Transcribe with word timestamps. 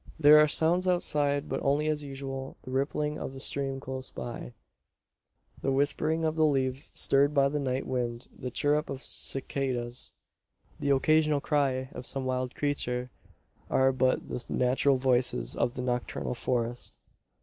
There 0.19 0.39
are 0.39 0.47
sounds 0.47 0.87
outside; 0.87 1.47
but 1.47 1.61
only 1.61 1.87
as 1.87 2.03
usual. 2.03 2.57
The 2.63 2.71
rippling 2.71 3.19
of 3.19 3.35
the 3.35 3.39
stream 3.39 3.79
close 3.79 4.09
by, 4.09 4.53
the 5.61 5.71
whispering 5.71 6.25
of 6.25 6.35
the 6.35 6.43
leaves 6.47 6.89
stirred 6.95 7.35
by 7.35 7.49
the 7.49 7.59
night 7.59 7.85
wind, 7.85 8.27
the 8.35 8.49
chirrup 8.49 8.89
of 8.89 9.03
cicadas, 9.03 10.13
the 10.79 10.89
occasional 10.89 11.39
cry 11.39 11.89
of 11.93 12.07
some 12.07 12.25
wild 12.25 12.55
creature, 12.55 13.11
are 13.69 13.91
but 13.91 14.27
the 14.27 14.43
natural 14.49 14.97
voices 14.97 15.55
of 15.55 15.75
the 15.75 15.83
nocturnal 15.83 16.33
forest. 16.33 16.97